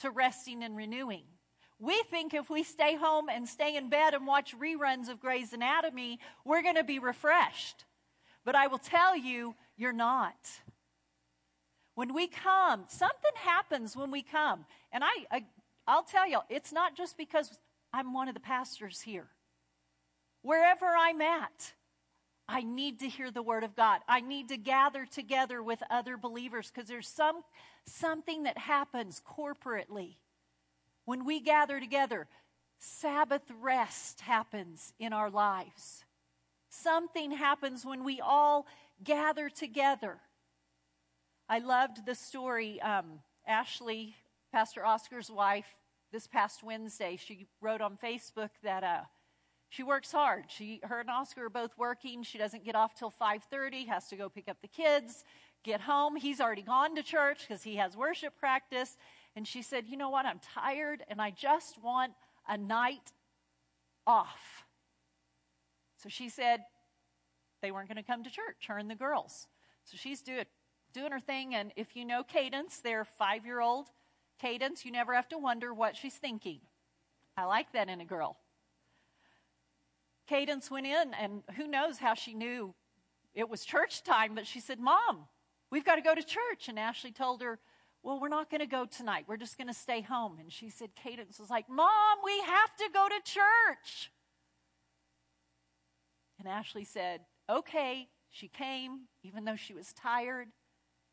[0.00, 1.24] to resting and renewing.
[1.80, 5.52] We think if we stay home and stay in bed and watch reruns of Grey's
[5.52, 7.84] Anatomy, we're going to be refreshed.
[8.44, 10.36] But I will tell you, you're not.
[11.94, 14.64] When we come, something happens when we come.
[14.92, 15.44] And I, I
[15.86, 17.58] I'll tell you, it's not just because
[17.92, 19.28] I'm one of the pastors here.
[20.42, 21.72] Wherever I'm at,
[22.48, 24.00] I need to hear the word of God.
[24.08, 27.42] I need to gather together with other believers because there's some
[27.86, 30.16] something that happens corporately
[31.08, 32.26] when we gather together.
[32.76, 36.04] Sabbath rest happens in our lives.
[36.68, 38.66] Something happens when we all
[39.02, 40.18] gather together.
[41.48, 42.78] I loved the story.
[42.82, 44.16] Um, Ashley,
[44.52, 45.78] Pastor Oscar's wife,
[46.12, 49.00] this past Wednesday, she wrote on Facebook that uh,
[49.70, 50.44] she works hard.
[50.48, 52.22] She, her and Oscar are both working.
[52.22, 53.86] She doesn't get off till 5:30.
[53.86, 55.24] Has to go pick up the kids,
[55.64, 56.16] get home.
[56.16, 58.98] He's already gone to church because he has worship practice.
[59.38, 60.26] And she said, "You know what?
[60.26, 62.12] I'm tired, and I just want
[62.48, 63.12] a night
[64.04, 64.64] off."
[65.96, 66.64] So she said
[67.62, 68.66] they weren't going to come to church.
[68.66, 69.46] Her and the girls.
[69.84, 70.46] So she's doing
[70.92, 71.54] doing her thing.
[71.54, 73.90] And if you know Cadence, their five year old
[74.40, 76.58] Cadence, you never have to wonder what she's thinking.
[77.36, 78.38] I like that in a girl.
[80.26, 82.74] Cadence went in, and who knows how she knew
[83.34, 85.28] it was church time, but she said, Mom,
[85.70, 86.68] we've got to go to church.
[86.68, 87.60] And Ashley told her,
[88.08, 89.26] Well, we're not going to go tonight.
[89.28, 90.38] We're just going to stay home.
[90.40, 94.10] And she said, Cadence was like, Mom, we have to go to church.
[96.38, 98.08] And Ashley said, Okay.
[98.30, 100.48] She came, even though she was tired.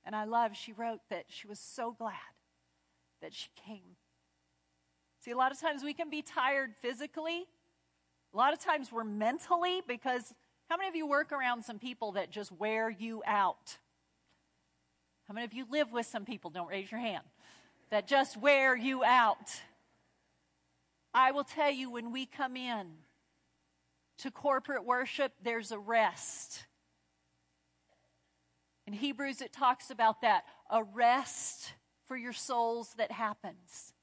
[0.06, 2.14] And I love, she wrote that she was so glad
[3.22, 3.98] that she came.
[5.20, 7.44] See, a lot of times we can be tired physically.
[8.34, 10.34] A lot of times we're mentally because
[10.70, 13.80] how many of you work around some people that just wear you out?
[15.28, 17.24] How many of you live with some people, don't raise your hand,
[17.90, 19.62] that just wear you out?
[21.14, 22.88] I will tell you when we come in
[24.20, 26.66] to corporate worship, there's a rest.
[28.86, 31.74] In Hebrews, it talks about that a rest
[32.08, 33.94] for your souls that happens.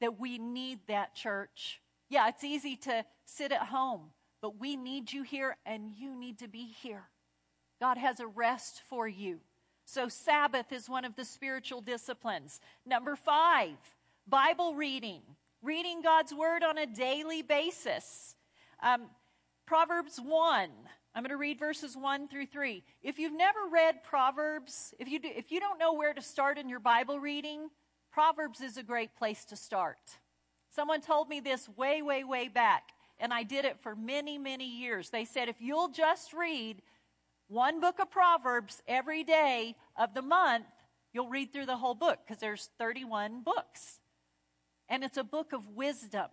[0.00, 1.80] That we need that, church.
[2.08, 6.38] Yeah, it's easy to sit at home, but we need you here and you need
[6.38, 7.04] to be here.
[7.80, 9.40] God has a rest for you.
[9.90, 12.60] So, Sabbath is one of the spiritual disciplines.
[12.84, 13.78] Number five,
[14.28, 15.22] Bible reading,
[15.62, 18.36] reading God's word on a daily basis.
[18.82, 19.04] Um,
[19.64, 20.68] Proverbs 1
[21.14, 22.84] I'm going to read verses 1 through 3.
[23.02, 26.58] If you've never read Proverbs, if you, do, if you don't know where to start
[26.58, 27.70] in your Bible reading,
[28.12, 30.18] Proverbs is a great place to start.
[30.68, 34.68] Someone told me this way, way, way back, and I did it for many, many
[34.68, 35.08] years.
[35.08, 36.82] They said if you'll just read
[37.48, 40.66] one book of Proverbs every day of the month,
[41.12, 44.00] you'll read through the whole book because there's 31 books.
[44.88, 46.28] And it's a book of wisdom.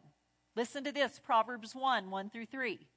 [0.56, 2.88] Listen to this Proverbs 1 1 through 3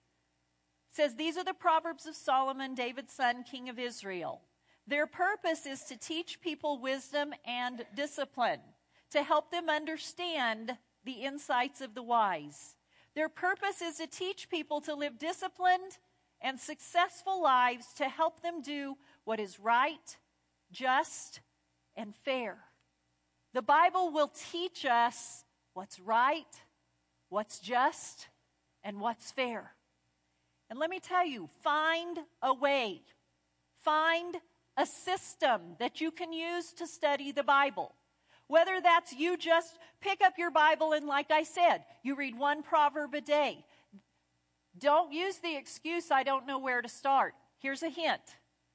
[0.91, 4.43] says these are the proverbs of Solomon, David's son, king of Israel.
[4.87, 8.61] Their purpose is to teach people wisdom and discipline,
[9.11, 12.75] to help them understand the insights of the wise.
[13.15, 15.99] Their purpose is to teach people to live disciplined
[16.41, 20.17] and successful lives to help them do what is right,
[20.71, 21.41] just,
[21.97, 22.59] and fair.
[23.55, 26.45] The Bible will teach us what's right,
[27.29, 28.29] what's just,
[28.85, 29.73] and what's fair.
[30.71, 33.03] And let me tell you, find a way,
[33.85, 34.37] find
[34.77, 37.95] a system that you can use to study the Bible.
[38.47, 42.63] Whether that's you just pick up your Bible and, like I said, you read one
[42.63, 43.65] proverb a day.
[44.79, 47.35] Don't use the excuse, I don't know where to start.
[47.59, 48.21] Here's a hint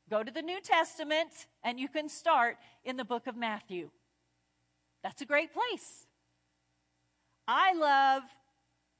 [0.10, 3.90] go to the New Testament and you can start in the book of Matthew.
[5.02, 6.06] That's a great place.
[7.48, 8.24] I love,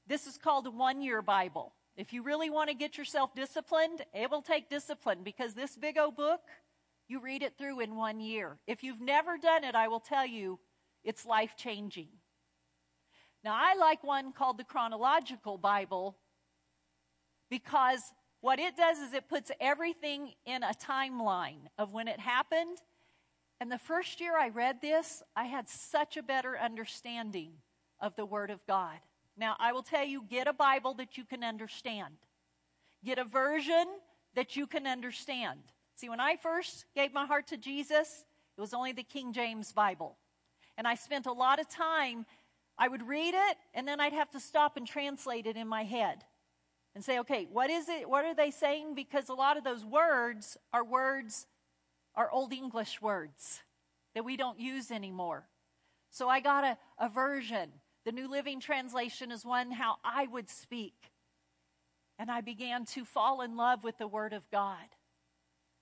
[0.06, 1.72] this is called a one year Bible.
[1.96, 5.96] If you really want to get yourself disciplined, it will take discipline because this big
[5.96, 6.40] old book,
[7.06, 8.58] you read it through in one year.
[8.66, 10.58] If you've never done it, I will tell you,
[11.04, 12.08] it's life changing.
[13.44, 16.16] Now, I like one called the Chronological Bible
[17.54, 22.78] because what it does is it puts everything in a timeline of when it happened.
[23.60, 27.52] And the first year I read this, I had such a better understanding
[28.00, 28.98] of the Word of God.
[29.36, 32.14] Now, I will tell you get a Bible that you can understand,
[33.04, 33.86] get a version
[34.34, 35.60] that you can understand.
[35.94, 38.24] See, when I first gave my heart to Jesus,
[38.58, 40.16] it was only the King James Bible.
[40.76, 42.26] And I spent a lot of time,
[42.76, 45.84] I would read it, and then I'd have to stop and translate it in my
[45.84, 46.24] head
[46.94, 48.08] and say, okay, what is it?
[48.08, 48.94] What are they saying?
[48.94, 51.46] Because a lot of those words are words,
[52.14, 53.62] are Old English words
[54.14, 55.48] that we don't use anymore.
[56.10, 57.72] So I got a, a version
[58.04, 61.10] the New Living Translation is one how I would speak.
[62.18, 64.76] And I began to fall in love with the Word of God.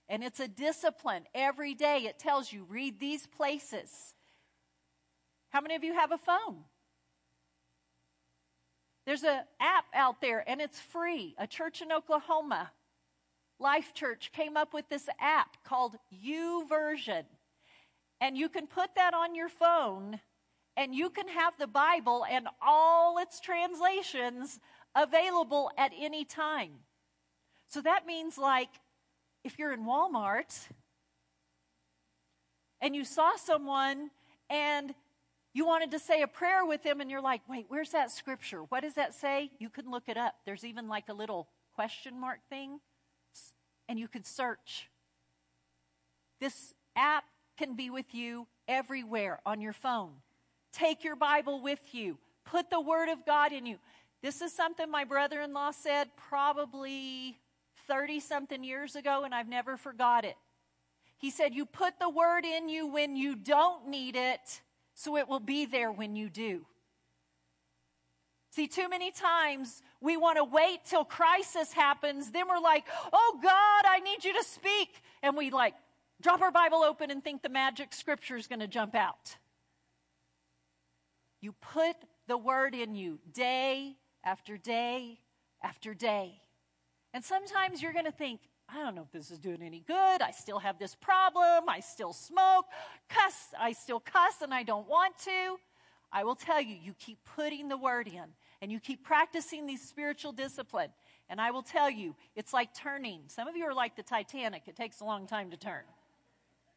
[0.08, 1.24] And it's a discipline.
[1.34, 4.14] Every day it tells you, read these places.
[5.50, 6.64] How many of you have a phone?
[9.06, 11.34] There's an app out there and it's free.
[11.38, 12.70] A church in Oklahoma,
[13.58, 17.24] Life Church, came up with this app called YouVersion.
[18.20, 20.20] And you can put that on your phone
[20.76, 24.60] and you can have the Bible and all its translations
[24.94, 26.70] available at any time.
[27.68, 28.68] So that means, like,
[29.44, 30.68] if you're in Walmart
[32.80, 34.10] and you saw someone
[34.48, 34.94] and
[35.54, 38.62] you wanted to say a prayer with them and you're like, wait, where's that scripture?
[38.68, 39.50] What does that say?
[39.58, 40.34] You can look it up.
[40.46, 42.80] There's even like a little question mark thing,
[43.88, 44.88] and you could search.
[46.40, 47.24] This app
[47.58, 50.12] can be with you everywhere on your phone.
[50.72, 52.18] Take your Bible with you.
[52.44, 53.78] Put the Word of God in you.
[54.22, 57.38] This is something my brother in law said probably
[57.86, 60.36] 30 something years ago, and I've never forgot it.
[61.18, 64.62] He said, You put the Word in you when you don't need it,
[64.94, 66.66] so it will be there when you do.
[68.50, 72.30] See, too many times we want to wait till crisis happens.
[72.30, 75.02] Then we're like, oh God, I need you to speak.
[75.22, 75.74] And we like
[76.20, 79.36] drop our Bible open and think the magic scripture is going to jump out.
[81.40, 81.96] You put
[82.28, 85.18] the word in you day after day
[85.62, 86.40] after day.
[87.14, 88.40] And sometimes you're going to think,
[88.74, 90.22] I don't know if this is doing any good.
[90.22, 91.68] I still have this problem.
[91.68, 92.66] I still smoke,
[93.08, 93.48] cuss.
[93.58, 95.58] I still cuss and I don't want to.
[96.12, 98.24] I will tell you, you keep putting the word in
[98.60, 100.90] and you keep practicing these spiritual discipline.
[101.28, 103.22] And I will tell you, it's like turning.
[103.28, 104.62] Some of you are like the Titanic.
[104.66, 105.82] It takes a long time to turn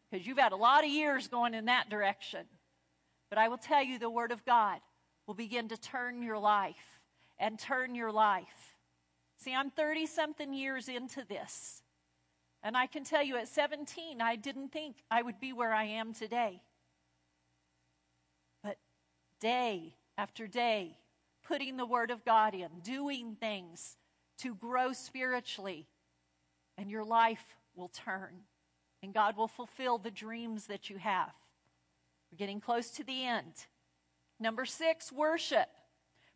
[0.10, 2.45] because you've had a lot of years going in that direction.
[3.29, 4.79] But I will tell you, the Word of God
[5.27, 6.99] will begin to turn your life
[7.39, 8.75] and turn your life.
[9.38, 11.81] See, I'm 30 something years into this.
[12.65, 15.84] And I can tell you at 17, I didn't think I would be where I
[15.84, 16.63] am today.
[18.63, 18.80] But
[19.39, 20.97] day after day,
[21.47, 23.97] putting the Word of God in, doing things
[24.39, 25.86] to grow spiritually,
[26.75, 28.34] and your life will turn.
[29.04, 31.34] And God will fulfill the dreams that you have.
[32.32, 33.54] We're getting close to the end.
[34.39, 35.69] Number six, worship.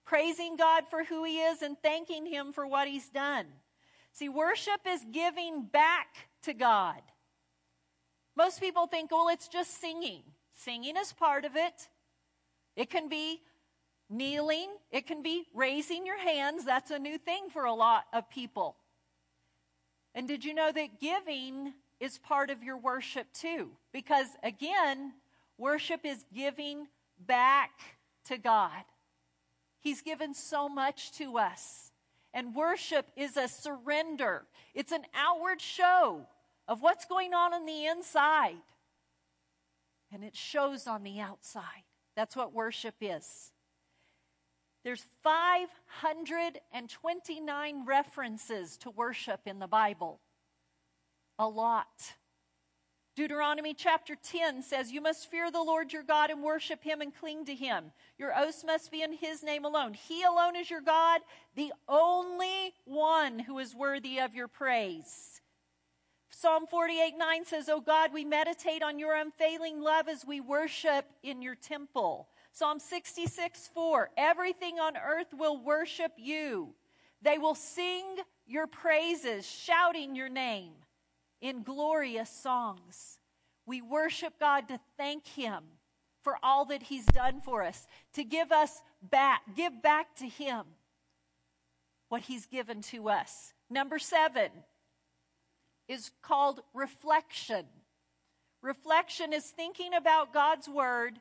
[0.06, 3.48] Praising God for who He is and thanking Him for what He's done.
[4.14, 7.02] See, worship is giving back to God.
[8.36, 10.24] Most people think, well, it's just singing.
[10.54, 11.90] Singing is part of it.
[12.76, 13.42] It can be
[14.10, 16.66] kneeling, it can be raising your hands.
[16.66, 18.76] That's a new thing for a lot of people.
[20.16, 23.70] And did you know that giving is part of your worship too?
[23.92, 25.14] Because again,
[25.60, 26.88] Worship is giving
[27.20, 27.72] back
[28.30, 28.86] to God.
[29.82, 31.89] He's given so much to us.
[32.34, 36.26] And worship is a surrender, it's an outward show
[36.68, 38.58] of what's going on on the inside.
[40.12, 41.84] And it shows on the outside.
[42.16, 43.52] That's what worship is.
[44.84, 50.20] There's 529 references to worship in the Bible.
[51.38, 52.16] A lot.
[53.20, 57.14] Deuteronomy chapter 10 says, You must fear the Lord your God and worship him and
[57.14, 57.92] cling to him.
[58.18, 59.94] Your oaths must be in his name alone.
[59.94, 61.20] He alone is your God,
[61.54, 65.42] the only one who is worthy of your praise.
[66.30, 71.04] Psalm 48 9 says, Oh God, we meditate on your unfailing love as we worship
[71.22, 72.30] in your temple.
[72.54, 76.74] Psalm 66 4 Everything on earth will worship you.
[77.22, 78.06] They will sing
[78.48, 80.72] your praises, shouting your name
[81.42, 83.20] in glorious songs.
[83.66, 85.64] We worship God to thank Him
[86.24, 90.64] for all that He's done for us, to give us back, give back to Him
[92.10, 93.54] what He's given to us.
[93.70, 94.50] Number seven
[95.88, 97.66] is called reflection.
[98.62, 101.20] Reflection is thinking about God's Word,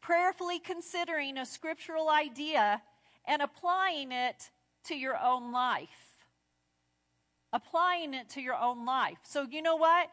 [0.00, 2.82] prayerfully considering a scriptural idea,
[3.26, 4.50] and applying it
[4.84, 6.05] to your own life.
[7.56, 9.16] Applying it to your own life.
[9.22, 10.08] So, you know what?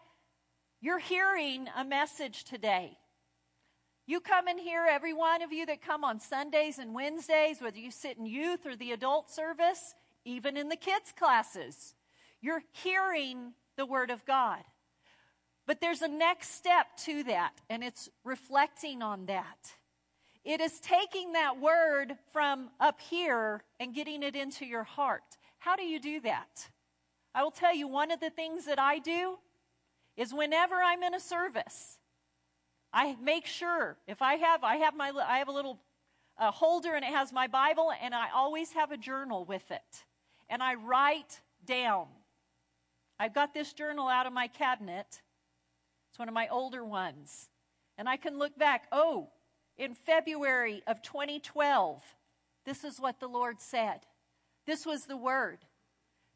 [0.79, 2.97] You're hearing a message today.
[4.05, 7.77] You come in here, every one of you that come on Sundays and Wednesdays, whether
[7.77, 11.95] you sit in youth or the adult service, even in the kids' classes,
[12.39, 14.61] you're hearing the Word of God.
[15.67, 19.73] But there's a next step to that, and it's reflecting on that.
[20.45, 25.37] It is taking that word from up here and getting it into your heart.
[25.59, 26.69] How do you do that?
[27.35, 29.37] I will tell you one of the things that I do
[30.15, 31.97] is whenever I'm in a service,
[32.93, 35.79] I make sure if I have I have my I have a little
[36.37, 40.05] uh, holder and it has my Bible and I always have a journal with it,
[40.49, 42.07] and I write down.
[43.19, 45.21] I've got this journal out of my cabinet.
[46.09, 47.49] It's one of my older ones,
[47.97, 48.85] and I can look back.
[48.91, 49.29] Oh,
[49.77, 52.03] in February of 2012,
[52.65, 54.01] this is what the Lord said.
[54.67, 55.59] This was the word.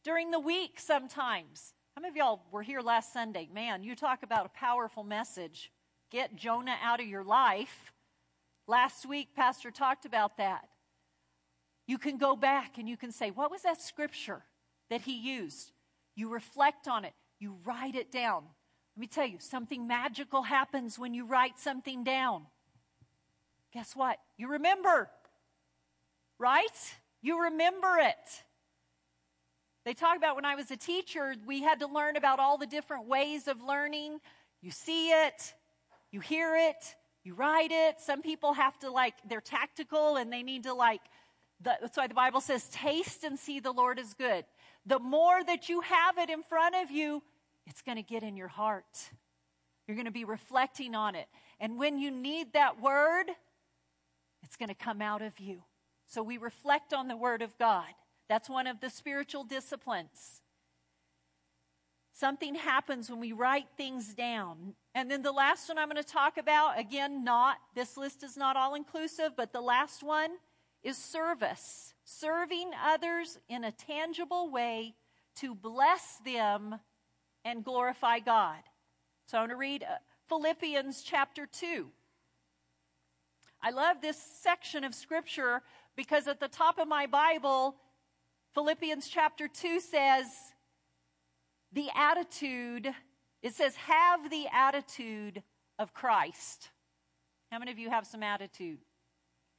[0.08, 3.50] During the week, sometimes, how many of y'all were here last Sunday?
[3.54, 5.70] Man, you talk about a powerful message.
[6.12, 7.92] Get Jonah out of your life.
[8.68, 10.70] Last week, Pastor talked about that.
[11.88, 14.44] You can go back and you can say, What was that scripture
[14.90, 15.74] that he used?
[16.16, 18.44] You reflect on it, you write it down.
[18.96, 22.44] Let me tell you, something magical happens when you write something down.
[23.74, 24.20] Guess what?
[24.38, 25.10] You remember,
[26.40, 26.96] right?
[27.22, 28.44] You remember it.
[29.88, 32.68] They talk about when I was a teacher, we had to learn about all the
[32.68, 34.20] different ways of learning.
[34.62, 35.54] You see it,
[36.12, 38.02] you hear it, you write it.
[38.02, 41.00] Some people have to, like, they're tactical and they need to, like,
[41.62, 44.44] the, that's why the Bible says, taste and see the Lord is good.
[44.86, 47.24] The more that you have it in front of you,
[47.66, 48.84] it's going to get in your heart.
[49.88, 51.28] You're going to be reflecting on it.
[51.62, 53.28] And when you need that word,
[54.44, 55.64] it's going to come out of you.
[56.08, 57.86] So we reflect on the Word of God.
[58.30, 60.42] That's one of the spiritual disciplines.
[62.14, 64.74] Something happens when we write things down.
[64.96, 68.36] And then the last one I'm going to talk about, again, not, this list is
[68.36, 70.32] not all inclusive, but the last one
[70.84, 71.94] is service.
[72.04, 74.96] Serving others in a tangible way
[75.36, 76.80] to bless them
[77.46, 78.64] and glorify God.
[79.28, 79.98] So I want to read uh,
[80.28, 81.88] Philippians chapter 2.
[83.62, 85.62] I love this section of scripture
[85.96, 87.76] because at the top of my Bible,
[88.58, 90.26] Philippians chapter 2 says,
[91.72, 92.92] the attitude,
[93.44, 95.44] it says, have the attitude
[95.78, 96.72] of Christ.
[97.52, 98.80] How many of you have some attitude?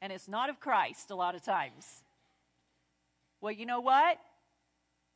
[0.03, 2.03] And it's not of Christ a lot of times.
[3.41, 4.19] Well, you know what?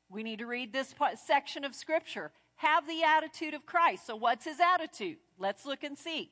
[0.09, 2.31] We need to read this part, section of Scripture.
[2.59, 4.07] Have the attitude of Christ.
[4.07, 5.17] So, what's his attitude?
[5.39, 6.31] Let's look and see.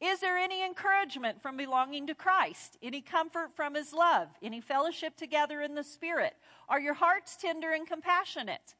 [0.00, 2.78] Is there any encouragement from belonging to Christ?
[2.82, 4.28] Any comfort from his love?
[4.42, 6.34] Any fellowship together in the Spirit?
[6.68, 8.74] Are your hearts tender and compassionate?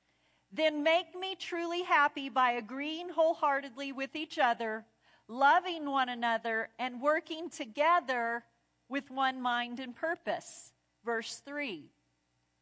[0.51, 4.87] Then make me truly happy by agreeing wholeheartedly with each other,
[5.29, 8.43] loving one another, and working together
[8.89, 10.73] with one mind and purpose.
[11.05, 11.91] Verse 3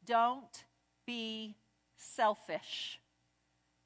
[0.04, 0.64] Don't
[1.06, 1.56] be
[1.96, 2.98] selfish.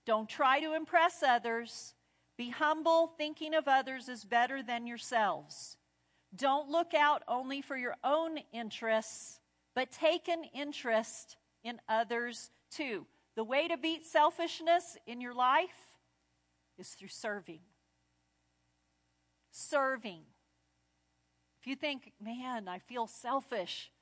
[0.07, 1.95] Don't try to impress others.
[2.37, 5.77] Be humble, thinking of others is better than yourselves.
[6.35, 9.41] Don't look out only for your own interests,
[9.75, 13.07] but take an interest in others too.
[13.37, 15.99] The way to beat selfishness in your life
[16.79, 17.61] is through serving.
[19.51, 20.23] Serving.
[21.61, 23.93] If you think, man, I feel selfish,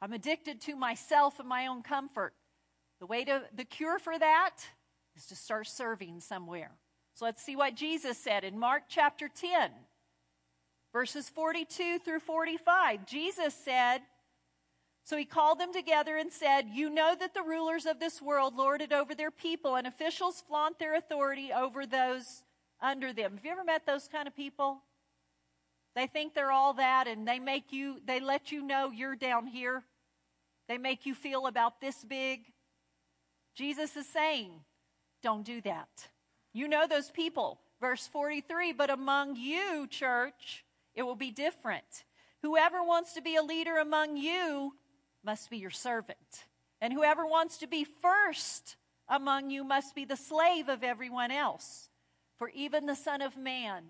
[0.00, 2.34] I'm addicted to myself and my own comfort,
[3.00, 4.56] the way to, the cure for that
[5.16, 6.72] is to start serving somewhere.
[7.14, 9.70] So let's see what Jesus said in Mark chapter 10,
[10.92, 13.06] verses 42 through 45.
[13.06, 13.98] Jesus said,
[15.04, 18.56] So he called them together and said, You know that the rulers of this world
[18.56, 22.42] lord it over their people, and officials flaunt their authority over those
[22.80, 23.36] under them.
[23.36, 24.82] Have you ever met those kind of people?
[25.94, 29.46] They think they're all that, and they make you, they let you know you're down
[29.46, 29.84] here.
[30.66, 32.40] They make you feel about this big.
[33.54, 34.50] Jesus is saying,
[35.22, 36.08] Don't do that.
[36.54, 37.58] You know those people.
[37.80, 42.04] Verse 43 But among you, church, it will be different.
[42.40, 44.74] Whoever wants to be a leader among you
[45.22, 46.46] must be your servant.
[46.80, 48.76] And whoever wants to be first
[49.08, 51.88] among you must be the slave of everyone else.
[52.36, 53.84] For even the Son of Man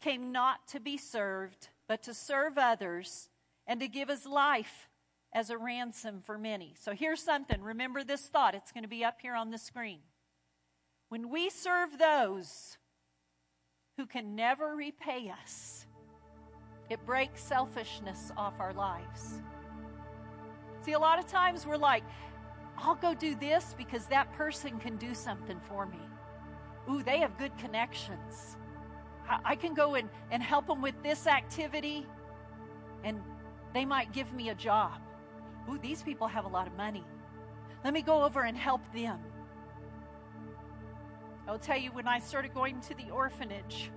[0.00, 3.28] came not to be served, but to serve others
[3.66, 4.88] and to give his life
[5.32, 6.74] as a ransom for many.
[6.78, 7.62] So here's something.
[7.62, 8.54] Remember this thought.
[8.54, 10.00] It's going to be up here on the screen.
[11.10, 12.78] When we serve those
[13.96, 15.84] who can never repay us,
[16.88, 19.42] it breaks selfishness off our lives.
[20.82, 22.04] See, a lot of times we're like,
[22.78, 25.98] I'll go do this because that person can do something for me.
[26.88, 28.56] Ooh, they have good connections.
[29.44, 32.06] I, can go and, and help them with this activity,
[33.02, 33.20] and
[33.74, 35.00] they might give me a job.
[35.68, 37.04] Ooh, these people have a lot of money.
[37.82, 39.18] Let me go over and help them.
[41.50, 43.90] I'll tell you, when I started going to the orphanage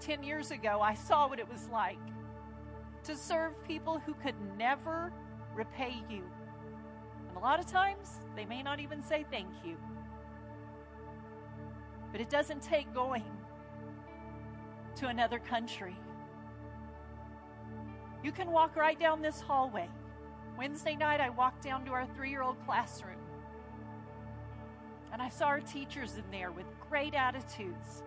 [0.00, 1.96] 10 years ago, I saw what it was like
[3.04, 5.10] to serve people who could never
[5.54, 6.22] repay you.
[7.28, 9.78] And a lot of times, they may not even say thank you.
[12.12, 13.24] But it doesn't take going
[14.96, 15.96] to another country.
[18.22, 19.88] You can walk right down this hallway.
[20.58, 23.19] Wednesday night, I walked down to our three year old classroom.
[25.12, 28.02] And I saw our teachers in there with great attitudes.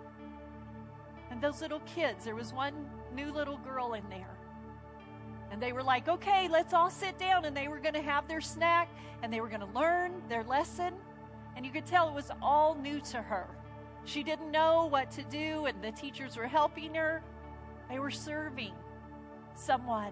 [1.31, 2.73] And those little kids, there was one
[3.15, 4.37] new little girl in there.
[5.51, 7.45] And they were like, okay, let's all sit down.
[7.45, 8.89] And they were going to have their snack
[9.21, 10.93] and they were going to learn their lesson.
[11.55, 13.47] And you could tell it was all new to her.
[14.05, 17.21] She didn't know what to do, and the teachers were helping her.
[17.89, 18.73] They were serving
[19.55, 20.11] someone.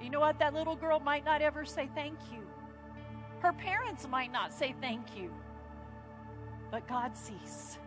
[0.00, 0.38] You know what?
[0.38, 2.40] That little girl might not ever say thank you.
[3.40, 5.32] Her parents might not say thank you.
[6.74, 7.78] But God sees.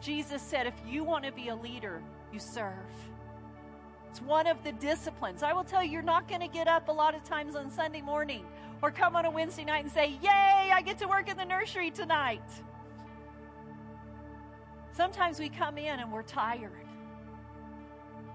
[0.00, 2.00] Jesus said, if you want to be a leader,
[2.32, 2.72] you serve.
[4.08, 5.42] It's one of the disciplines.
[5.42, 7.72] I will tell you, you're not going to get up a lot of times on
[7.72, 8.46] Sunday morning
[8.82, 11.44] or come on a Wednesday night and say, Yay, I get to work in the
[11.44, 12.48] nursery tonight.
[14.92, 16.70] Sometimes we come in and we're tired.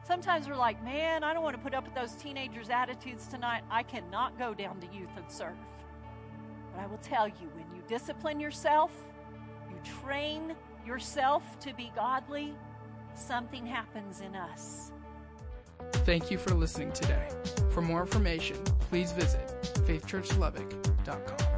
[0.06, 3.64] Sometimes we're like, man, I don't want to put up with those teenagers' attitudes tonight.
[3.72, 5.56] I cannot go down to youth and serve.
[6.74, 7.50] But I will tell you,
[7.92, 8.90] discipline yourself,
[9.70, 10.56] you train
[10.88, 12.54] yourself to be godly,
[13.16, 14.94] something happens in us.
[16.06, 17.28] Thank you for listening today.
[17.72, 19.46] For more information, please visit
[19.86, 21.51] faithchurchlubbock.com.